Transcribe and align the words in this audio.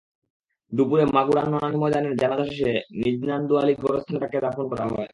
দুপুরে 0.71 1.03
মাগুরা 1.15 1.41
নোমানী 1.43 1.77
ময়দানে 1.77 2.09
জানাজা 2.15 2.45
শেষে 2.49 2.73
নিজনান্দুয়ালী 3.01 3.73
গোরস্থানে 3.81 4.19
তাঁকে 4.19 4.37
দাফন 4.39 4.65
করা 4.71 4.85
হয়। 4.91 5.09